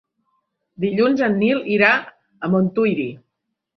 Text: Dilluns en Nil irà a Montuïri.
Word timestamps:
Dilluns 0.85 1.21
en 1.29 1.37
Nil 1.43 1.61
irà 1.75 1.91
a 2.01 2.51
Montuïri. 2.55 3.07